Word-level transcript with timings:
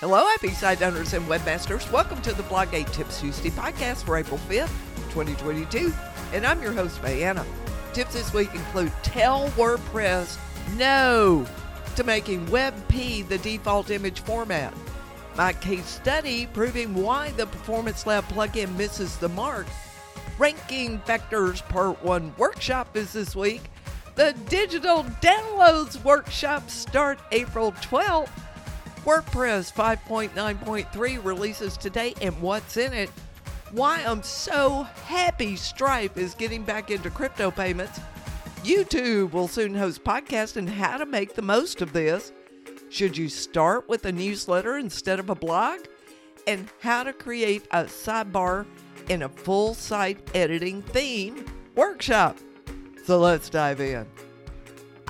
Hello, 0.00 0.26
site 0.52 0.82
owners 0.82 1.14
and 1.14 1.26
webmasters. 1.26 1.90
Welcome 1.90 2.20
to 2.20 2.34
the 2.34 2.42
BlogAid 2.42 2.92
Tips 2.92 3.18
Tuesday 3.18 3.48
podcast 3.48 4.04
for 4.04 4.18
April 4.18 4.38
5th, 4.46 4.68
2022. 5.10 5.90
And 6.34 6.46
I'm 6.46 6.60
your 6.60 6.72
host, 6.72 7.00
Diana. 7.00 7.46
Tips 7.94 8.12
this 8.12 8.30
week 8.34 8.54
include 8.54 8.92
tell 9.02 9.48
WordPress 9.52 10.36
no 10.76 11.46
to 11.94 12.04
making 12.04 12.44
WebP 12.48 13.26
the 13.26 13.38
default 13.38 13.90
image 13.90 14.20
format. 14.20 14.74
My 15.34 15.54
case 15.54 15.86
study 15.86 16.46
proving 16.52 16.92
why 16.92 17.30
the 17.30 17.46
Performance 17.46 18.06
Lab 18.06 18.24
plugin 18.24 18.76
misses 18.76 19.16
the 19.16 19.30
mark. 19.30 19.66
Ranking 20.38 20.98
Factors 21.00 21.62
Part 21.62 22.04
1 22.04 22.34
workshop 22.36 22.98
is 22.98 23.14
this 23.14 23.34
week. 23.34 23.62
The 24.14 24.34
Digital 24.50 25.04
Downloads 25.22 26.04
workshop 26.04 26.68
start 26.68 27.18
April 27.32 27.72
12th. 27.72 28.28
WordPress 29.06 29.72
5.9.3 29.72 31.24
releases 31.24 31.76
today 31.76 32.12
and 32.20 32.36
what's 32.42 32.76
in 32.76 32.92
it. 32.92 33.08
Why 33.70 34.02
I'm 34.02 34.24
so 34.24 34.82
happy 35.04 35.54
Stripe 35.54 36.18
is 36.18 36.34
getting 36.34 36.64
back 36.64 36.90
into 36.90 37.08
crypto 37.08 37.52
payments. 37.52 38.00
YouTube 38.64 39.30
will 39.30 39.46
soon 39.46 39.76
host 39.76 40.02
podcasts 40.02 40.56
and 40.56 40.68
how 40.68 40.96
to 40.96 41.06
make 41.06 41.34
the 41.34 41.42
most 41.42 41.82
of 41.82 41.92
this. 41.92 42.32
Should 42.90 43.16
you 43.16 43.28
start 43.28 43.88
with 43.88 44.04
a 44.06 44.12
newsletter 44.12 44.76
instead 44.76 45.20
of 45.20 45.30
a 45.30 45.36
blog? 45.36 45.86
And 46.48 46.68
how 46.80 47.04
to 47.04 47.12
create 47.12 47.64
a 47.70 47.84
sidebar 47.84 48.66
in 49.08 49.22
a 49.22 49.28
full 49.28 49.74
site 49.74 50.18
editing 50.34 50.82
theme 50.82 51.46
workshop. 51.76 52.38
So 53.04 53.20
let's 53.20 53.50
dive 53.50 53.80
in. 53.80 54.04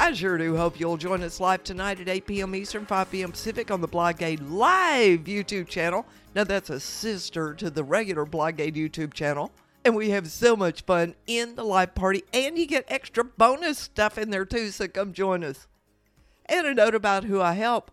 I 0.07 0.13
sure 0.13 0.39
do 0.39 0.57
hope 0.57 0.79
you'll 0.79 0.97
join 0.97 1.25
us 1.25 1.41
live 1.41 1.65
tonight 1.65 1.99
at 1.99 2.09
8 2.09 2.29
p.m. 2.29 2.55
Eastern, 2.55 2.87
5 2.87 3.11
p.m. 3.11 3.33
Pacific 3.33 3.73
on 3.73 3.81
the 3.81 3.89
BlogAid 3.89 4.39
Live 4.49 5.25
YouTube 5.25 5.67
channel. 5.67 6.07
Now, 6.33 6.45
that's 6.45 6.71
a 6.71 6.79
sister 6.79 7.55
to 7.55 7.71
the 7.71 7.83
regular 7.83 8.25
BlogAid 8.25 8.77
YouTube 8.77 9.13
channel. 9.13 9.51
And 9.85 9.97
we 9.97 10.11
have 10.11 10.31
so 10.31 10.55
much 10.55 10.83
fun 10.83 11.17
in 11.27 11.57
the 11.57 11.65
live 11.65 11.97
party, 11.97 12.23
and 12.33 12.57
you 12.57 12.69
get 12.69 12.85
extra 12.87 13.25
bonus 13.25 13.81
stuff 13.81 14.17
in 14.17 14.31
there 14.31 14.45
too, 14.45 14.71
so 14.71 14.87
come 14.87 15.13
join 15.13 15.43
us. 15.43 15.67
And 16.45 16.69
a 16.69 16.75
note 16.75 16.95
about 16.95 17.25
who 17.25 17.41
I 17.41 17.55
help 17.55 17.91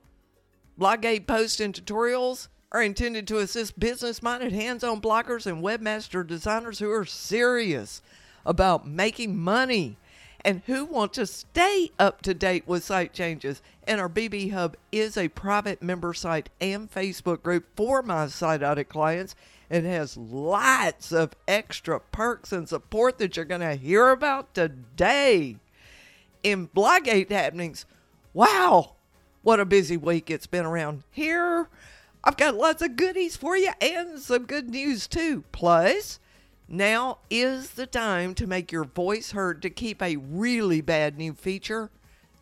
BlogAid 0.80 1.26
posts 1.26 1.60
and 1.60 1.74
tutorials 1.74 2.48
are 2.72 2.84
intended 2.84 3.28
to 3.30 3.40
assist 3.40 3.80
business 3.80 4.22
minded, 4.22 4.54
hands 4.54 4.84
on 4.84 5.02
bloggers 5.02 5.48
and 5.48 5.64
webmaster 5.64 6.26
designers 6.26 6.78
who 6.78 6.92
are 6.92 7.06
serious 7.06 8.04
about 8.46 8.88
making 8.88 9.36
money 9.36 9.98
and 10.46 10.62
who 10.66 10.86
want 10.86 11.14
to 11.14 11.26
stay 11.26 11.92
up 11.98 12.22
to 12.22 12.34
date 12.34 12.68
with 12.68 12.84
site 12.84 13.14
changes. 13.14 13.62
And 13.88 14.00
our 14.02 14.10
BB 14.10 14.52
Hub 14.52 14.76
is 14.92 15.18
a 15.18 15.30
private 15.30 15.82
member 15.82 16.14
site 16.14 16.50
and 16.60 16.92
Facebook 16.92 17.42
group 17.44 17.66
for 17.76 18.02
my 18.02 18.28
site 18.28 18.64
audit 18.64 18.90
clients. 18.90 19.36
It 19.70 19.84
has 19.86 20.18
lots 20.18 21.12
of 21.12 21.32
extra 21.48 22.00
perks 22.00 22.52
and 22.52 22.68
support 22.68 23.18
that 23.18 23.36
you're 23.36 23.46
going 23.46 23.62
to 23.62 23.76
hear 23.76 24.10
about 24.10 24.54
today. 24.54 25.58
In 26.44 26.68
BlogAid 26.68 27.30
happenings, 27.30 27.86
wow, 28.34 28.94
what 29.42 29.60
a 29.60 29.66
busy 29.66 29.98
week 29.98 30.30
it's 30.30 30.48
been 30.48 30.66
around 30.66 31.04
here. 31.10 31.70
I've 32.24 32.38
got 32.38 32.56
lots 32.56 32.82
of 32.82 32.96
goodies 32.96 33.36
for 33.36 33.58
you 33.58 33.72
and 33.82 34.20
some 34.20 34.46
good 34.46 34.70
news 34.70 35.08
too. 35.08 35.44
Plus, 35.52 36.20
now 36.74 37.20
is 37.30 37.72
the 37.72 37.88
time 37.88 38.34
to 38.36 38.48
make 38.48 38.72
your 38.72 38.84
voice 38.84 39.32
heard 39.32 39.62
to 39.62 39.70
keep 39.70 40.02
a 40.02 40.18
really 40.18 40.82
bad 40.82 41.18
new 41.18 41.34
feature 41.34 41.92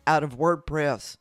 out 0.06 0.24
of 0.24 0.38
WordPress. 0.38 1.16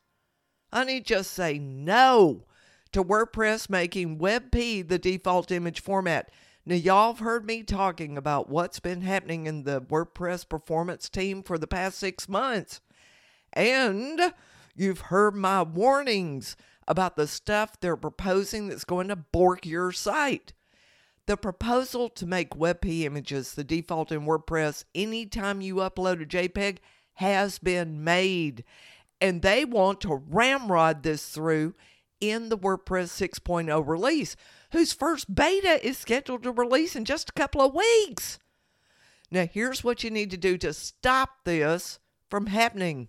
Honey, 0.73 1.01
just 1.01 1.31
say 1.31 1.59
no 1.59 2.45
to 2.91 3.03
WordPress 3.03 3.69
making 3.69 4.19
WebP 4.19 4.87
the 4.87 4.97
default 4.97 5.51
image 5.51 5.81
format. 5.81 6.31
Now, 6.65 6.75
y'all 6.75 7.13
have 7.13 7.19
heard 7.19 7.45
me 7.45 7.63
talking 7.63 8.17
about 8.17 8.49
what's 8.49 8.79
been 8.79 9.01
happening 9.01 9.47
in 9.47 9.63
the 9.63 9.81
WordPress 9.81 10.47
performance 10.47 11.09
team 11.09 11.43
for 11.43 11.57
the 11.57 11.67
past 11.67 11.97
six 11.97 12.29
months. 12.29 12.81
And 13.51 14.33
you've 14.75 15.01
heard 15.01 15.35
my 15.35 15.63
warnings 15.63 16.55
about 16.87 17.15
the 17.15 17.27
stuff 17.27 17.79
they're 17.79 17.97
proposing 17.97 18.67
that's 18.67 18.85
going 18.85 19.07
to 19.07 19.15
bork 19.15 19.65
your 19.65 19.91
site. 19.91 20.53
The 21.31 21.37
proposal 21.37 22.09
to 22.09 22.25
make 22.25 22.57
WebP 22.57 23.03
images 23.03 23.53
the 23.53 23.63
default 23.63 24.11
in 24.11 24.25
WordPress 24.25 24.83
anytime 24.93 25.61
you 25.61 25.75
upload 25.75 26.21
a 26.21 26.25
JPEG 26.25 26.79
has 27.13 27.57
been 27.57 28.03
made. 28.03 28.65
And 29.21 29.41
they 29.41 29.63
want 29.63 30.01
to 30.01 30.21
ramrod 30.27 31.03
this 31.03 31.29
through 31.29 31.75
in 32.19 32.49
the 32.49 32.57
WordPress 32.57 33.39
6.0 33.39 33.87
release, 33.87 34.35
whose 34.73 34.91
first 34.91 35.33
beta 35.33 35.79
is 35.81 35.97
scheduled 35.97 36.43
to 36.43 36.51
release 36.51 36.97
in 36.97 37.05
just 37.05 37.29
a 37.29 37.39
couple 37.39 37.61
of 37.61 37.73
weeks. 37.73 38.37
Now, 39.31 39.47
here's 39.49 39.85
what 39.85 40.03
you 40.03 40.11
need 40.11 40.31
to 40.31 40.37
do 40.37 40.57
to 40.57 40.73
stop 40.73 41.45
this 41.45 41.99
from 42.29 42.47
happening 42.47 43.07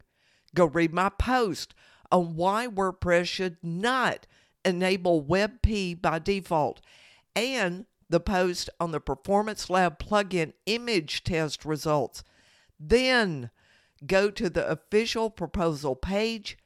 go 0.55 0.66
read 0.66 0.94
my 0.94 1.09
post 1.09 1.75
on 2.12 2.37
why 2.37 2.69
WordPress 2.69 3.25
should 3.27 3.56
not 3.65 4.28
enable 4.65 5.25
WebP 5.25 6.00
by 6.00 6.21
default 6.21 6.81
and 7.34 7.87
the 8.12 8.21
post 8.21 8.69
on 8.78 8.93
the 8.93 9.00
Performance 9.00 9.71
Lab 9.71 9.99
plugin 9.99 10.53
image 10.67 11.25
test 11.25 11.65
results. 11.65 12.23
Then 12.78 13.50
go 14.06 14.31
to 14.31 14.50
the 14.50 14.69
official 14.69 15.31
proposal 15.31 15.97
page 15.97 16.59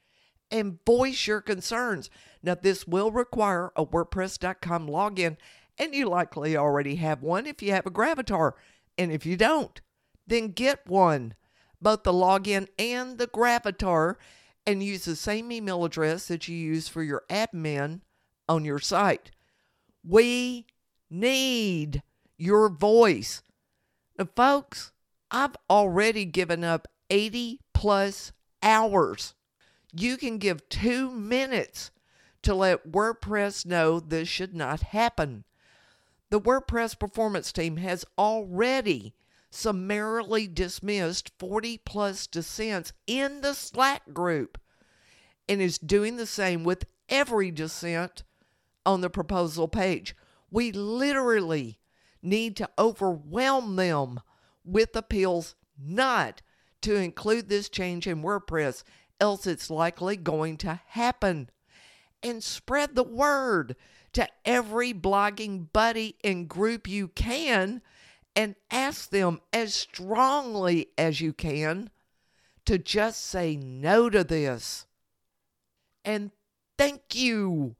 and 0.51 0.79
voice 0.85 1.25
your 1.25 1.39
concerns. 1.39 2.09
Now, 2.43 2.55
this 2.55 2.85
will 2.85 3.11
require 3.11 3.71
a 3.77 3.85
WordPress.com 3.85 4.89
login, 4.89 5.37
and 5.77 5.95
you 5.95 6.09
likely 6.09 6.57
already 6.57 6.95
have 6.95 7.23
one 7.23 7.45
if 7.45 7.61
you 7.61 7.71
have 7.71 7.85
a 7.85 7.91
Gravatar. 7.91 8.51
And 8.97 9.13
if 9.13 9.25
you 9.25 9.37
don't, 9.37 9.79
then 10.27 10.49
get 10.49 10.85
one, 10.85 11.35
both 11.81 12.03
the 12.03 12.11
login 12.11 12.67
and 12.77 13.17
the 13.17 13.27
Gravatar, 13.27 14.15
and 14.65 14.83
use 14.83 15.05
the 15.05 15.15
same 15.15 15.49
email 15.53 15.85
address 15.85 16.27
that 16.27 16.49
you 16.49 16.57
use 16.57 16.89
for 16.89 17.03
your 17.03 17.23
admin 17.29 18.01
on 18.49 18.65
your 18.65 18.79
site. 18.79 19.31
We 20.03 20.67
need 21.09 22.01
your 22.37 22.69
voice. 22.69 23.41
Now, 24.17 24.27
folks, 24.35 24.91
I've 25.31 25.55
already 25.69 26.25
given 26.25 26.63
up 26.63 26.87
80 27.09 27.59
plus 27.73 28.31
hours. 28.61 29.33
You 29.93 30.17
can 30.17 30.37
give 30.37 30.67
two 30.69 31.11
minutes 31.11 31.91
to 32.43 32.53
let 32.53 32.91
WordPress 32.91 33.65
know 33.65 33.99
this 33.99 34.27
should 34.27 34.55
not 34.55 34.81
happen. 34.81 35.43
The 36.29 36.41
WordPress 36.41 36.99
performance 36.99 37.51
team 37.51 37.77
has 37.77 38.05
already 38.17 39.13
summarily 39.49 40.47
dismissed 40.47 41.31
40 41.39 41.79
plus 41.79 42.27
dissents 42.27 42.93
in 43.05 43.41
the 43.41 43.53
Slack 43.53 44.13
group 44.13 44.57
and 45.47 45.61
is 45.61 45.77
doing 45.77 46.17
the 46.17 46.25
same 46.25 46.63
with 46.63 46.85
every 47.09 47.51
dissent 47.51 48.23
on 48.85 49.01
the 49.01 49.09
proposal 49.09 49.67
page. 49.67 50.15
We 50.49 50.71
literally 50.71 51.79
need 52.21 52.55
to 52.57 52.69
overwhelm 52.77 53.75
them 53.75 54.21
with 54.63 54.95
appeals 54.95 55.55
not 55.79 56.41
to 56.81 56.95
include 56.95 57.49
this 57.49 57.69
change 57.69 58.07
in 58.07 58.21
WordPress, 58.21 58.83
else 59.19 59.47
it's 59.47 59.69
likely 59.69 60.15
going 60.15 60.57
to 60.57 60.79
happen. 60.87 61.49
And 62.23 62.43
spread 62.43 62.95
the 62.95 63.03
word 63.03 63.75
to 64.13 64.27
every 64.45 64.93
blogging 64.93 65.71
buddy 65.71 66.15
and 66.23 66.47
group 66.47 66.87
you 66.87 67.09
can 67.09 67.81
and 68.35 68.55
ask 68.71 69.09
them 69.09 69.41
as 69.53 69.73
strongly 69.73 70.87
as 70.97 71.21
you 71.21 71.33
can 71.33 71.89
to 72.65 72.77
just 72.77 73.25
say 73.25 73.55
no 73.55 74.09
to 74.09 74.23
this. 74.23 74.85
And 76.03 76.31
thank 76.77 77.15
you 77.15 77.75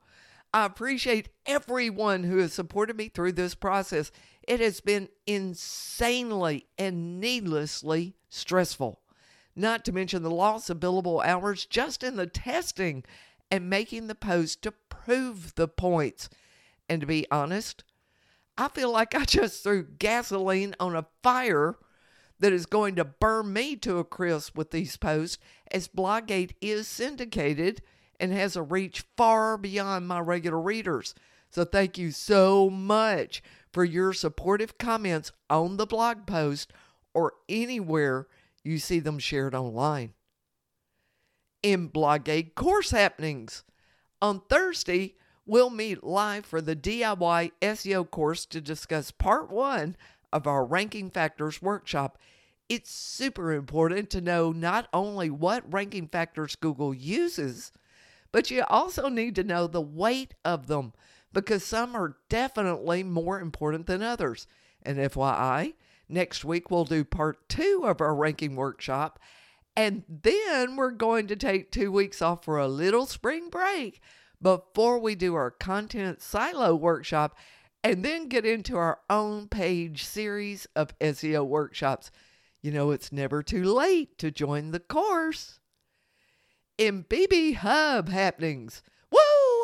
I 0.53 0.65
appreciate 0.65 1.29
everyone 1.45 2.23
who 2.23 2.37
has 2.37 2.53
supported 2.53 2.95
me 2.95 3.09
through 3.09 3.33
this 3.33 3.55
process. 3.55 4.11
It 4.47 4.59
has 4.59 4.79
been 4.79 5.09
insanely 5.25 6.67
and 6.77 7.19
needlessly 7.19 8.15
stressful, 8.29 9.01
not 9.55 9.83
to 9.85 9.91
mention 9.91 10.23
the 10.23 10.31
loss 10.31 10.69
of 10.69 10.79
billable 10.79 11.23
hours 11.23 11.65
just 11.65 12.01
in 12.03 12.15
the 12.15 12.27
testing 12.27 13.03
and 13.51 13.69
making 13.69 14.07
the 14.07 14.15
post 14.15 14.61
to 14.63 14.71
prove 14.71 15.55
the 15.55 15.67
points. 15.67 16.29
And 16.89 17.01
to 17.01 17.07
be 17.07 17.27
honest, 17.29 17.83
I 18.57 18.69
feel 18.69 18.91
like 18.91 19.13
I 19.13 19.25
just 19.25 19.63
threw 19.63 19.83
gasoline 19.83 20.75
on 20.79 20.95
a 20.95 21.05
fire 21.21 21.75
that 22.39 22.53
is 22.53 22.65
going 22.65 22.95
to 22.95 23.05
burn 23.05 23.51
me 23.51 23.75
to 23.77 23.97
a 23.97 24.03
crisp 24.03 24.57
with 24.57 24.71
these 24.71 24.95
posts 24.97 25.37
as 25.71 25.87
BlogAid 25.87 26.51
is 26.61 26.87
syndicated 26.87 27.81
and 28.19 28.31
has 28.31 28.55
a 28.55 28.61
reach 28.61 29.03
far 29.15 29.57
beyond 29.57 30.07
my 30.07 30.19
regular 30.19 30.59
readers. 30.59 31.13
So 31.49 31.63
thank 31.63 31.97
you 31.97 32.11
so 32.11 32.69
much 32.69 33.41
for 33.71 33.83
your 33.83 34.13
supportive 34.13 34.77
comments 34.77 35.31
on 35.49 35.77
the 35.77 35.85
blog 35.85 36.25
post 36.25 36.73
or 37.13 37.33
anywhere 37.47 38.27
you 38.63 38.79
see 38.79 38.99
them 38.99 39.19
shared 39.19 39.55
online. 39.55 40.13
In 41.63 41.89
BlogAid 41.89 42.53
course 42.55 42.91
happenings, 42.91 43.63
on 44.21 44.41
Thursday, 44.49 45.15
we'll 45.45 45.69
meet 45.69 46.03
live 46.03 46.45
for 46.45 46.61
the 46.61 46.75
DIY 46.75 47.51
SEO 47.61 48.09
course 48.09 48.45
to 48.47 48.61
discuss 48.61 49.11
part 49.11 49.51
one 49.51 49.95
of 50.33 50.45
our 50.45 50.65
ranking 50.65 51.09
factors 51.09 51.61
workshop. 51.61 52.17
It's 52.69 52.91
super 52.91 53.53
important 53.53 54.09
to 54.11 54.21
know 54.21 54.51
not 54.51 54.87
only 54.93 55.29
what 55.29 55.71
ranking 55.71 56.07
factors 56.07 56.55
Google 56.55 56.93
uses, 56.93 57.71
but 58.31 58.51
you 58.51 58.63
also 58.69 59.09
need 59.09 59.35
to 59.35 59.43
know 59.43 59.67
the 59.67 59.81
weight 59.81 60.33
of 60.43 60.67
them 60.67 60.93
because 61.33 61.63
some 61.63 61.95
are 61.95 62.17
definitely 62.29 63.03
more 63.03 63.39
important 63.39 63.85
than 63.87 64.01
others. 64.01 64.47
And 64.83 64.97
FYI, 64.97 65.73
next 66.09 66.45
week 66.45 66.71
we'll 66.71 66.85
do 66.85 67.03
part 67.03 67.47
two 67.49 67.83
of 67.85 68.01
our 68.01 68.15
ranking 68.15 68.55
workshop. 68.55 69.19
And 69.75 70.03
then 70.09 70.75
we're 70.75 70.91
going 70.91 71.27
to 71.27 71.35
take 71.35 71.71
two 71.71 71.91
weeks 71.91 72.21
off 72.21 72.43
for 72.43 72.57
a 72.57 72.67
little 72.67 73.05
spring 73.05 73.49
break 73.49 74.01
before 74.41 74.99
we 74.99 75.15
do 75.15 75.35
our 75.35 75.51
content 75.51 76.21
silo 76.21 76.75
workshop 76.75 77.35
and 77.83 78.03
then 78.03 78.27
get 78.27 78.45
into 78.45 78.75
our 78.75 78.99
on 79.09 79.47
page 79.47 80.03
series 80.03 80.67
of 80.75 80.97
SEO 80.99 81.45
workshops. 81.45 82.11
You 82.61 82.71
know, 82.71 82.91
it's 82.91 83.11
never 83.11 83.43
too 83.43 83.63
late 83.63 84.17
to 84.17 84.31
join 84.31 84.71
the 84.71 84.79
course. 84.79 85.59
In 86.77 87.05
BB 87.05 87.55
Hub 87.55 88.07
happenings, 88.09 88.83
woo! 89.09 89.17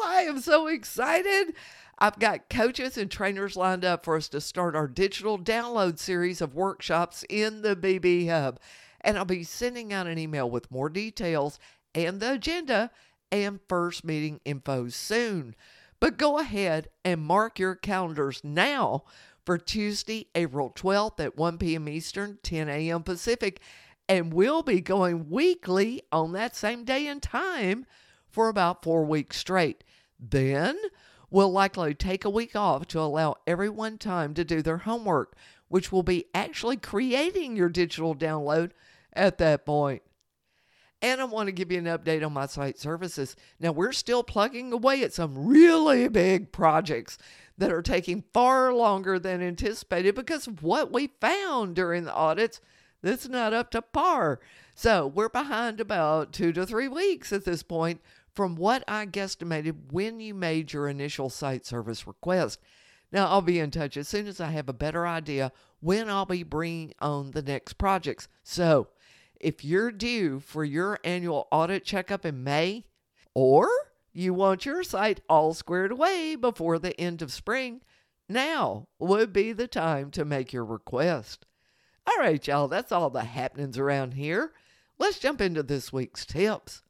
I 0.04 0.25
am 0.27 0.42
so 0.42 0.65
excited. 0.65 1.54
I've 2.00 2.18
got 2.18 2.50
coaches 2.50 2.98
and 2.98 3.12
trainers 3.12 3.56
lined 3.56 3.86
up 3.86 4.04
for 4.04 4.15
us 4.15 4.27
to 4.30 4.42
start 4.42 4.75
our 4.75 4.88
digital 4.88 5.38
download 5.38 6.00
series 6.00 6.42
of 6.42 6.56
workshops 6.56 7.24
in 7.30 7.62
the 7.62 7.75
BB 7.75 8.30
Hub. 8.30 8.60
And 9.01 9.15
I'll 9.15 9.25
be 9.25 9.44
sending 9.44 9.94
out 9.94 10.07
an 10.07 10.18
email 10.18 10.50
with 10.50 10.71
more 10.71 10.89
details 10.89 11.60
and 11.94 12.19
the 12.19 12.33
agenda 12.33 12.89
and 13.31 13.60
first 13.69 14.04
meeting 14.04 14.39
info 14.44 14.89
soon. 14.89 15.54
But 16.00 16.18
go 16.18 16.39
ahead 16.39 16.88
and 17.06 17.21
mark 17.21 17.60
your 17.60 17.75
calendars 17.75 18.42
now 18.44 19.04
for 19.45 19.60
Tuesday, 19.60 20.30
April 20.33 20.71
12th 20.71 21.19
at 21.19 21.38
1 21.38 21.60
p.m. 21.60 21.88
Eastern, 21.88 22.39
10 22.42 22.69
a.m. 22.69 23.04
Pacific. 23.04 23.62
And 24.09 24.33
we'll 24.33 24.63
be 24.63 24.81
going 24.81 25.29
weekly 25.29 26.01
on 26.11 26.33
that 26.33 26.55
same 26.55 26.83
day 26.83 27.07
and 27.07 27.21
time 27.21 27.85
for 28.29 28.50
about 28.50 28.83
four 28.83 29.05
weeks 29.05 29.38
straight. 29.38 29.83
Then 30.19 30.77
we'll 31.29 31.51
likely 31.51 31.94
take 31.94 32.25
a 32.25 32.29
week 32.29 32.55
off 32.55 32.88
to 32.88 33.00
allow 33.00 33.35
everyone 33.47 33.97
time 33.97 34.33
to 34.33 34.44
do 34.44 34.61
their 34.61 34.79
homework, 34.79 35.35
which 35.67 35.91
will 35.91 36.03
be 36.03 36.25
actually 36.33 36.77
creating 36.77 37.55
your 37.55 37.69
digital 37.69 38.15
download 38.15 38.71
at 39.13 39.38
that 39.38 39.65
point. 39.65 40.01
And 41.01 41.19
I 41.19 41.25
want 41.25 41.47
to 41.47 41.51
give 41.51 41.69
you 41.71 41.79
an 41.79 41.85
update 41.85 42.25
on 42.25 42.31
my 42.31 42.45
site 42.45 42.79
services. 42.79 43.35
Now, 43.59 43.73
we're 43.73 43.91
still 43.91 44.23
plugging 44.23 44.71
away 44.71 45.03
at 45.03 45.13
some 45.13 45.47
really 45.47 46.07
big 46.07 46.53
projects 46.53 47.17
that 47.57 47.73
are 47.73 47.81
taking 47.81 48.23
far 48.33 48.73
longer 48.73 49.19
than 49.19 49.41
anticipated 49.41 50.15
because 50.15 50.47
of 50.47 50.63
what 50.63 50.94
we 50.94 51.07
found 51.19 51.75
during 51.75 52.05
the 52.05 52.13
audits 52.13 52.61
that's 53.03 53.27
not 53.27 53.53
up 53.53 53.69
to 53.71 53.81
par. 53.81 54.39
So, 54.73 55.05
we're 55.05 55.29
behind 55.29 55.79
about 55.79 56.31
two 56.31 56.51
to 56.53 56.65
three 56.65 56.88
weeks 56.88 57.31
at 57.31 57.45
this 57.45 57.61
point 57.61 58.01
from 58.33 58.55
what 58.55 58.83
I 58.88 59.05
guesstimated 59.05 59.91
when 59.91 60.19
you 60.19 60.33
made 60.33 60.73
your 60.73 60.88
initial 60.88 61.29
site 61.29 61.65
service 61.65 62.07
request. 62.07 62.59
Now, 63.11 63.27
I'll 63.27 63.41
be 63.41 63.59
in 63.59 63.69
touch 63.69 63.95
as 63.97 64.07
soon 64.07 64.25
as 64.25 64.41
I 64.41 64.50
have 64.51 64.67
a 64.67 64.73
better 64.73 65.05
idea 65.05 65.51
when 65.81 66.09
I'll 66.09 66.25
be 66.25 66.41
bringing 66.41 66.94
on 67.00 67.31
the 67.31 67.44
next 67.44 67.73
projects. 67.73 68.27
So, 68.41 68.88
if 69.39 69.63
you're 69.63 69.91
due 69.91 70.39
for 70.39 70.63
your 70.63 70.97
annual 71.03 71.47
audit 71.51 71.83
checkup 71.83 72.25
in 72.25 72.44
May, 72.44 72.85
or 73.35 73.69
you 74.13 74.33
want 74.33 74.65
your 74.65 74.83
site 74.83 75.19
all 75.27 75.53
squared 75.53 75.91
away 75.91 76.35
before 76.35 76.79
the 76.79 77.00
end 77.00 77.21
of 77.21 77.31
spring, 77.31 77.81
now 78.29 78.88
would 78.97 79.33
be 79.33 79.51
the 79.51 79.67
time 79.67 80.09
to 80.11 80.23
make 80.23 80.53
your 80.53 80.65
request. 80.65 81.45
All 82.07 82.17
right, 82.17 82.45
y'all, 82.45 82.67
that's 82.67 82.91
all 82.91 83.09
the 83.09 83.21
happenings 83.23 83.77
around 83.77 84.13
here. 84.13 84.53
Let's 85.00 85.19
jump 85.19 85.41
into 85.41 85.63
this 85.63 85.94
week's 85.94 86.25
tips. 86.25 86.83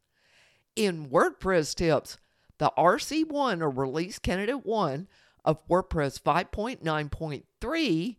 In 0.75 1.09
WordPress 1.09 1.75
tips, 1.75 2.17
the 2.57 2.71
RC1 2.77 3.61
or 3.61 3.69
Release 3.69 4.19
Candidate 4.19 4.65
1 4.65 5.07
of 5.45 5.67
WordPress 5.67 6.21
5.9.3 6.21 8.15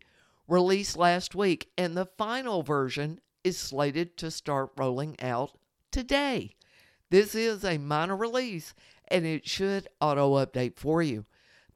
released 0.47 0.97
last 0.97 1.35
week, 1.35 1.69
and 1.77 1.97
the 1.97 2.05
final 2.17 2.63
version 2.63 3.19
is 3.43 3.57
slated 3.57 4.17
to 4.17 4.31
start 4.31 4.71
rolling 4.77 5.15
out 5.21 5.57
today. 5.91 6.55
This 7.09 7.35
is 7.35 7.63
a 7.63 7.77
minor 7.77 8.15
release 8.15 8.73
and 9.07 9.25
it 9.25 9.47
should 9.47 9.87
auto 10.01 10.33
update 10.43 10.77
for 10.77 11.01
you. 11.01 11.25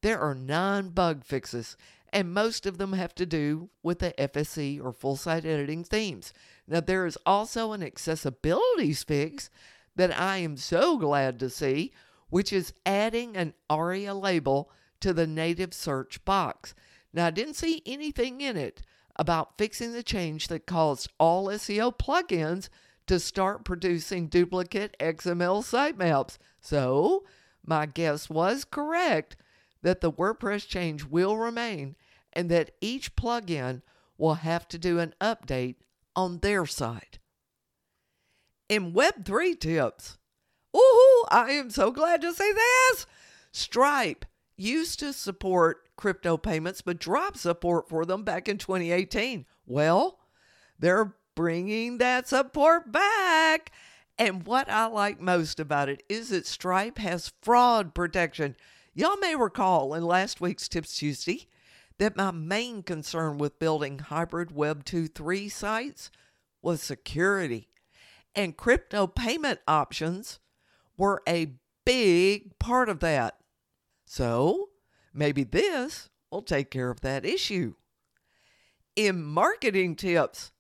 There 0.02 0.20
are 0.20 0.34
nine 0.34 0.90
bug 0.90 1.24
fixes, 1.24 1.78
and 2.12 2.34
most 2.34 2.66
of 2.66 2.78
them 2.78 2.94
have 2.94 3.14
to 3.16 3.26
do 3.26 3.70
with 3.84 4.00
the 4.00 4.14
FSE 4.18 4.84
or 4.84 4.92
full 4.92 5.16
site 5.16 5.46
editing 5.46 5.84
themes. 5.84 6.34
Now, 6.68 6.80
there 6.80 7.06
is 7.06 7.18
also 7.26 7.72
an 7.72 7.82
accessibilities 7.82 9.06
fix 9.06 9.50
that 9.96 10.18
I 10.18 10.38
am 10.38 10.58
so 10.58 10.98
glad 10.98 11.40
to 11.40 11.50
see, 11.50 11.92
which 12.30 12.54
is 12.54 12.74
adding 12.86 13.36
an 13.36 13.54
ARIA 13.70 14.14
label 14.14 14.72
to 15.02 15.14
the 15.14 15.28
native 15.28 15.74
search 15.74 16.24
box. 16.26 16.74
Now, 17.14 17.28
I 17.28 17.32
didn't 17.32 17.56
see 17.56 17.82
anything 17.86 18.42
in 18.42 18.58
it 18.58 18.82
about 19.16 19.58
fixing 19.58 19.94
the 19.94 20.04
change 20.04 20.48
that 20.48 20.66
caused 20.66 21.12
all 21.20 21.48
SEO 21.48 21.98
plugins 21.98 22.70
to 23.08 23.20
start 23.20 23.66
producing 23.66 24.28
duplicate 24.28 24.96
XML 25.00 25.64
sitemaps. 25.64 26.38
So, 26.62 27.24
my 27.66 27.86
guess 27.86 28.30
was 28.30 28.64
correct 28.64 29.36
that 29.82 30.02
the 30.02 30.12
WordPress 30.12 30.68
change 30.68 31.06
will 31.06 31.38
remain 31.38 31.96
and 32.34 32.50
that 32.50 32.72
each 32.82 33.16
plugin 33.16 33.82
will 34.18 34.36
have 34.36 34.68
to 34.68 34.78
do 34.78 35.00
an 35.00 35.14
update 35.22 35.76
on 36.16 36.40
their 36.40 36.66
site. 36.66 37.20
In 38.68 38.94
Web3 38.94 39.60
tips, 39.60 40.18
ooh, 40.76 41.26
I 41.32 41.52
am 41.52 41.70
so 41.70 41.92
glad 41.92 42.22
to 42.22 42.34
see 42.34 42.52
this. 42.52 43.06
Stripe 43.52 44.26
used 44.58 45.00
to 45.00 45.14
support 45.14 45.90
crypto 45.96 46.38
payments, 46.38 46.82
but 46.82 47.00
dropped 47.00 47.38
support 47.38 47.90
for 47.90 48.06
them 48.06 48.24
back 48.24 48.48
in 48.48 48.58
2018. 48.58 49.46
Well, 49.66 50.20
they're 50.78 51.16
bringing 51.36 51.98
that 51.98 52.28
support 52.28 52.92
back. 52.92 53.72
And 54.18 54.46
what 54.46 54.70
I 54.70 54.88
like 54.88 55.22
most 55.22 55.60
about 55.60 55.88
it 55.88 56.04
is 56.10 56.30
that 56.30 56.46
Stripe 56.46 56.98
has 56.98 57.32
fraud 57.42 57.96
protection. 57.96 58.56
Y'all 59.00 59.16
may 59.16 59.34
recall 59.34 59.94
in 59.94 60.04
last 60.04 60.42
week's 60.42 60.68
Tips 60.68 60.98
Tuesday 60.98 61.48
that 62.00 62.18
my 62.18 62.32
main 62.32 62.84
concern 62.84 63.38
with 63.38 63.58
building 63.58 64.00
hybrid 64.00 64.52
Web 64.52 64.84
2.3 64.84 65.50
sites 65.50 66.12
was 66.62 66.84
security. 66.84 67.70
And 68.36 68.58
crypto 68.58 69.08
payment 69.08 69.62
options 69.70 70.42
were 70.98 71.24
a 71.26 71.54
big 71.86 72.60
part 72.60 72.90
of 72.90 73.00
that. 73.00 73.38
So, 74.06 74.68
Maybe 75.14 75.46
this 75.46 76.10
will 76.30 76.42
take 76.42 76.70
care 76.70 76.90
of 76.90 77.00
that 77.00 77.24
issue. 77.24 77.76
In 78.98 79.24
marketing 79.24 79.96
tips, 79.96 80.52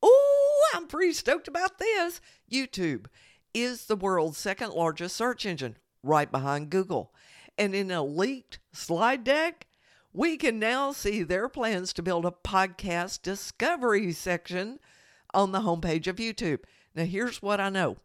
oh, 0.00 0.60
I'm 0.72 0.86
pretty 0.86 1.14
stoked 1.14 1.48
about 1.48 1.78
this. 1.78 2.20
YouTube 2.48 3.06
is 3.52 3.86
the 3.86 3.96
world's 3.96 4.38
second 4.38 4.70
largest 4.70 5.16
search 5.16 5.44
engine, 5.44 5.78
right 6.04 6.30
behind 6.30 6.70
Google. 6.70 7.12
And 7.58 7.74
in 7.74 7.90
a 7.90 8.02
leaked 8.02 8.58
slide 8.72 9.24
deck, 9.24 9.66
we 10.12 10.36
can 10.36 10.58
now 10.58 10.92
see 10.92 11.22
their 11.22 11.48
plans 11.48 11.92
to 11.92 12.02
build 12.02 12.24
a 12.26 12.30
podcast 12.30 13.22
discovery 13.22 14.12
section 14.12 14.80
on 15.32 15.52
the 15.52 15.60
homepage 15.60 16.06
of 16.06 16.16
YouTube. 16.16 16.60
Now, 16.94 17.04
here's 17.04 17.40
what 17.40 17.60
I 17.60 17.68
know 17.68 17.98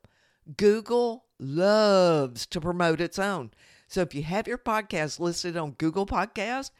Google 0.58 1.26
loves 1.40 2.46
to 2.48 2.62
promote 2.62 3.02
its 3.02 3.18
own. 3.18 3.52
So 3.88 4.02
if 4.02 4.14
you 4.14 4.24
have 4.24 4.48
your 4.48 4.58
podcast 4.58 5.20
listed 5.20 5.58
on 5.58 5.72
Google 5.72 6.06
Podcast, 6.06 6.72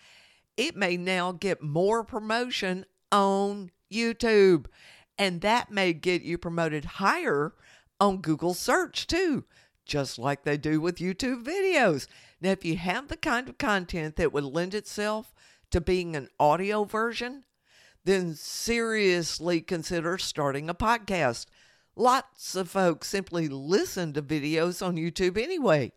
it 0.58 0.76
may 0.76 0.98
now 0.98 1.32
get 1.32 1.62
more 1.62 2.04
promotion 2.04 2.86
on 3.12 3.72
YouTube. 3.92 4.66
And 5.18 5.42
that 5.42 5.72
may 5.72 5.94
get 5.94 6.24
you 6.24 6.38
promoted 6.38 6.86
higher 6.86 7.54
on 8.00 8.18
Google 8.18 8.54
search 8.54 9.08
too, 9.08 9.46
just 9.86 10.20
like 10.20 10.44
they 10.44 10.58
do 10.58 10.82
with 10.82 10.98
YouTube 10.98 11.44
videos. 11.44 12.08
Now, 12.42 12.52
if 12.52 12.66
you 12.66 12.78
have 12.78 13.08
the 13.08 13.18
kind 13.18 13.50
of 13.50 13.58
content 13.58 14.18
that 14.18 14.34
would 14.34 14.44
lend 14.44 14.74
itself 14.74 15.34
to 15.72 15.82
being 15.82 16.16
an 16.16 16.30
audio 16.40 16.84
version, 16.84 17.44
then 18.04 18.36
seriously 18.36 19.62
consider 19.62 20.18
starting 20.18 20.70
a 20.70 20.76
podcast. 20.76 21.48
Lots 21.96 22.56
of 22.56 22.70
folks 22.70 23.08
simply 23.08 23.48
listen 23.48 24.14
to 24.14 24.22
videos 24.22 24.86
on 24.86 24.96
YouTube 24.96 25.42
anyway. 25.42 25.94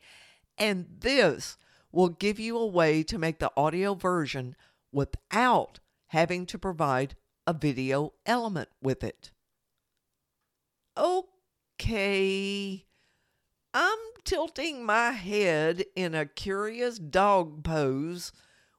And 0.56 0.86
this 1.00 1.56
will 1.92 2.08
give 2.08 2.38
you 2.38 2.56
a 2.56 2.66
way 2.66 3.02
to 3.02 3.18
make 3.18 3.38
the 3.38 3.52
audio 3.56 3.94
version 3.94 4.56
without 4.92 5.80
having 6.08 6.46
to 6.46 6.58
provide 6.58 7.14
a 7.46 7.52
video 7.52 8.12
element 8.26 8.68
with 8.82 9.04
it. 9.04 9.30
Okay, 10.96 12.84
I'm 13.74 13.98
tilting 14.24 14.84
my 14.84 15.12
head 15.12 15.84
in 15.94 16.14
a 16.14 16.26
curious 16.26 16.98
dog 16.98 17.62
pose 17.62 18.32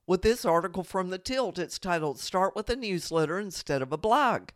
with 0.08 0.24
this 0.24 0.44
article 0.46 0.84
from 0.84 1.10
The 1.10 1.20
Tilt. 1.20 1.60
It's 1.60 1.78
titled 1.78 2.20
Start 2.20 2.56
with 2.56 2.70
a 2.70 2.76
Newsletter 2.76 3.40
Instead 3.40 3.82
of 3.82 3.94
a 3.94 3.98
Blog. 3.98 4.50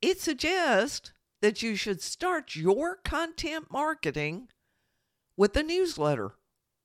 It 0.00 0.20
suggests 0.20 1.12
that 1.42 1.62
you 1.62 1.76
should 1.76 2.00
start 2.00 2.56
your 2.56 2.96
content 2.96 3.66
marketing 3.70 4.48
with 5.36 5.56
a 5.56 5.62
newsletter, 5.62 6.32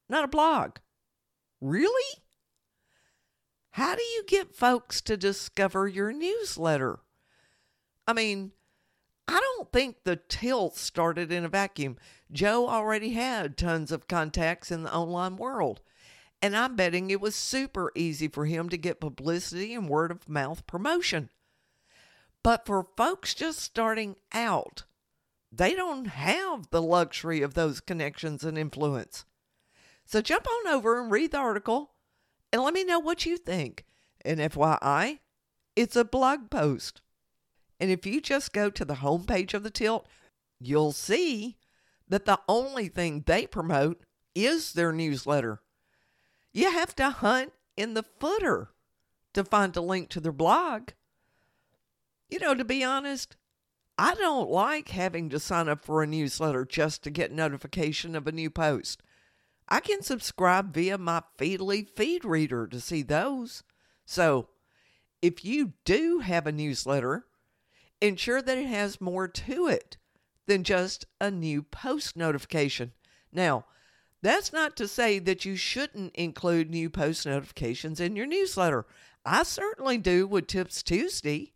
not 0.09 0.25
a 0.25 0.27
blog. 0.27 0.77
Really? 1.61 2.21
How 3.71 3.95
do 3.95 4.01
you 4.01 4.23
get 4.27 4.55
folks 4.55 5.01
to 5.01 5.15
discover 5.15 5.87
your 5.87 6.11
newsletter? 6.11 6.99
I 8.07 8.13
mean, 8.13 8.51
I 9.27 9.39
don't 9.39 9.71
think 9.71 10.03
the 10.03 10.15
tilt 10.15 10.77
started 10.77 11.31
in 11.31 11.43
a 11.43 11.49
vacuum. 11.49 11.97
Joe 12.31 12.69
already 12.69 13.11
had 13.13 13.57
tons 13.57 13.91
of 13.91 14.07
contacts 14.07 14.71
in 14.71 14.83
the 14.83 14.93
online 14.93 15.37
world. 15.37 15.81
And 16.41 16.55
I'm 16.55 16.75
betting 16.75 17.09
it 17.09 17.19
was 17.19 17.35
super 17.35 17.91
easy 17.95 18.27
for 18.27 18.45
him 18.45 18.69
to 18.69 18.77
get 18.77 19.01
publicity 19.01 19.73
and 19.73 19.89
word 19.89 20.11
of 20.11 20.29
mouth 20.29 20.65
promotion. 20.67 21.29
But 22.43 22.65
for 22.65 22.87
folks 22.95 23.33
just 23.33 23.59
starting 23.59 24.15
out, 24.31 24.85
they 25.51 25.73
don't 25.73 26.05
have 26.05 26.69
the 26.69 26.81
luxury 26.81 27.41
of 27.41 27.53
those 27.53 27.79
connections 27.79 28.43
and 28.43 28.57
influence. 28.57 29.25
So 30.05 30.21
jump 30.21 30.45
on 30.47 30.73
over 30.73 31.01
and 31.01 31.11
read 31.11 31.31
the 31.31 31.37
article 31.37 31.91
and 32.53 32.61
let 32.61 32.73
me 32.73 32.83
know 32.83 32.99
what 32.99 33.25
you 33.25 33.37
think. 33.37 33.85
And 34.23 34.39
FYI, 34.39 35.19
it's 35.75 35.95
a 35.95 36.05
blog 36.05 36.49
post. 36.49 37.01
And 37.79 37.91
if 37.91 38.05
you 38.05 38.21
just 38.21 38.53
go 38.53 38.69
to 38.69 38.85
the 38.85 38.95
homepage 38.95 39.53
of 39.53 39.63
the 39.63 39.69
Tilt, 39.69 40.07
you'll 40.59 40.91
see 40.91 41.57
that 42.09 42.25
the 42.25 42.39
only 42.47 42.87
thing 42.87 43.23
they 43.25 43.45
promote 43.45 44.01
is 44.33 44.73
their 44.73 44.91
newsletter. 44.91 45.61
You 46.53 46.71
have 46.71 46.95
to 46.95 47.09
hunt 47.09 47.53
in 47.75 47.93
the 47.93 48.05
footer 48.19 48.69
to 49.33 49.43
find 49.43 49.75
a 49.75 49.81
link 49.81 50.09
to 50.09 50.19
their 50.19 50.31
blog. 50.31 50.89
You 52.29 52.39
know, 52.39 52.55
to 52.55 52.65
be 52.65 52.83
honest, 52.83 53.35
I 53.97 54.15
don't 54.15 54.49
like 54.49 54.89
having 54.89 55.29
to 55.29 55.39
sign 55.39 55.69
up 55.69 55.83
for 55.83 56.01
a 56.01 56.07
newsletter 56.07 56.65
just 56.65 57.03
to 57.03 57.09
get 57.09 57.31
notification 57.31 58.15
of 58.15 58.27
a 58.27 58.31
new 58.31 58.49
post. 58.49 59.01
I 59.69 59.79
can 59.79 60.01
subscribe 60.01 60.73
via 60.73 60.97
my 60.97 61.23
Feedly 61.37 61.87
feed 61.87 62.23
reader 62.23 62.67
to 62.67 62.79
see 62.79 63.01
those. 63.01 63.63
So, 64.05 64.49
if 65.21 65.43
you 65.43 65.73
do 65.83 66.19
have 66.19 66.47
a 66.47 66.51
newsletter, 66.51 67.25
ensure 68.01 68.41
that 68.41 68.57
it 68.57 68.67
has 68.67 69.01
more 69.01 69.27
to 69.27 69.67
it 69.67 69.97
than 70.45 70.63
just 70.63 71.05
a 71.19 71.29
new 71.29 71.63
post 71.63 72.15
notification. 72.15 72.93
Now, 73.31 73.65
that's 74.21 74.51
not 74.51 74.75
to 74.77 74.87
say 74.87 75.19
that 75.19 75.45
you 75.45 75.55
shouldn't 75.55 76.15
include 76.15 76.69
new 76.69 76.89
post 76.89 77.25
notifications 77.25 77.99
in 77.99 78.15
your 78.15 78.25
newsletter. 78.25 78.85
I 79.25 79.43
certainly 79.43 79.97
do 79.97 80.25
with 80.25 80.47
Tips 80.47 80.81
Tuesday. 80.81 81.53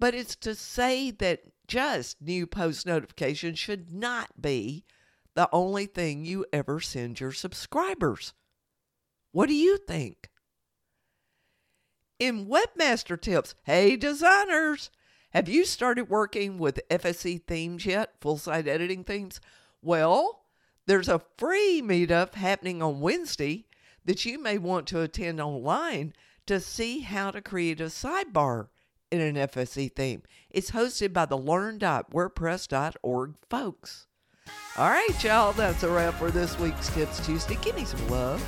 But 0.00 0.14
it's 0.14 0.36
to 0.36 0.54
say 0.54 1.10
that 1.12 1.44
just 1.66 2.20
new 2.20 2.46
post 2.46 2.84
notifications 2.84 3.58
should 3.58 3.92
not 3.92 4.42
be 4.42 4.84
the 5.34 5.48
only 5.52 5.86
thing 5.86 6.24
you 6.24 6.44
ever 6.52 6.80
send 6.80 7.20
your 7.20 7.32
subscribers. 7.32 8.34
What 9.32 9.48
do 9.48 9.54
you 9.54 9.78
think? 9.78 10.30
In 12.18 12.46
Webmaster 12.46 13.20
Tips, 13.20 13.54
hey 13.64 13.96
designers, 13.96 14.90
have 15.34 15.48
you 15.48 15.64
started 15.64 16.08
working 16.08 16.58
with 16.58 16.80
FSE 16.88 17.42
themes 17.42 17.84
yet? 17.84 18.12
Full 18.20 18.38
site 18.38 18.68
editing 18.68 19.02
themes? 19.02 19.40
Well, 19.82 20.44
there's 20.86 21.08
a 21.08 21.22
free 21.36 21.82
meetup 21.84 22.34
happening 22.34 22.80
on 22.80 23.00
Wednesday 23.00 23.66
that 24.04 24.24
you 24.24 24.40
may 24.40 24.58
want 24.58 24.86
to 24.86 25.00
attend 25.00 25.40
online 25.40 26.12
to 26.46 26.60
see 26.60 27.00
how 27.00 27.32
to 27.32 27.42
create 27.42 27.80
a 27.80 27.86
sidebar 27.86 28.68
in 29.10 29.20
an 29.20 29.34
FSE 29.34 29.92
theme. 29.96 30.22
It's 30.50 30.70
hosted 30.70 31.12
by 31.12 31.26
the 31.26 31.36
learn.wordpress.org 31.36 33.34
folks. 33.50 34.06
All 34.76 34.90
right, 34.90 35.24
y'all, 35.24 35.52
that's 35.52 35.82
a 35.82 35.90
wrap 35.90 36.14
for 36.14 36.30
this 36.30 36.56
week's 36.60 36.90
Tips 36.90 37.26
Tuesday. 37.26 37.58
Give 37.60 37.74
me 37.74 37.84
some 37.84 38.08
love. 38.08 38.40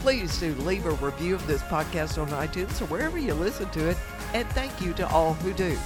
Please 0.00 0.38
do 0.38 0.54
leave 0.56 0.84
a 0.84 0.90
review 0.90 1.34
of 1.34 1.46
this 1.46 1.62
podcast 1.62 2.20
on 2.20 2.28
iTunes 2.28 2.82
or 2.82 2.86
wherever 2.86 3.18
you 3.18 3.32
listen 3.32 3.70
to 3.70 3.88
it. 3.88 3.96
And 4.34 4.46
thank 4.50 4.82
you 4.82 4.92
to 4.94 5.08
all 5.08 5.32
who 5.34 5.54
do. 5.54 5.78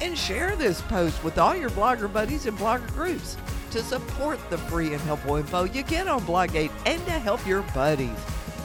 And 0.00 0.16
share 0.16 0.56
this 0.56 0.80
post 0.82 1.22
with 1.24 1.38
all 1.38 1.54
your 1.54 1.70
blogger 1.70 2.12
buddies 2.12 2.46
and 2.46 2.56
blogger 2.58 2.88
groups 2.92 3.36
to 3.70 3.82
support 3.82 4.38
the 4.50 4.58
free 4.58 4.92
and 4.92 5.00
helpful 5.02 5.36
info 5.36 5.64
you 5.64 5.82
get 5.82 6.06
on 6.06 6.20
BlogAid 6.22 6.70
and 6.86 7.04
to 7.06 7.12
help 7.12 7.44
your 7.46 7.62
buddies. 7.74 8.18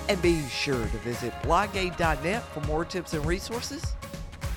And 0.07 0.21
be 0.21 0.45
sure 0.47 0.75
to 0.85 0.97
visit 0.99 1.33
blogaid.net 1.43 2.43
for 2.53 2.61
more 2.61 2.85
tips 2.85 3.13
and 3.13 3.25
resources. 3.25 3.93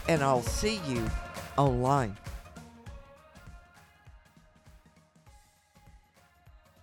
And 0.09 0.23
I'll 0.23 0.43
see 0.43 0.81
you 0.87 1.09
online. 1.57 2.17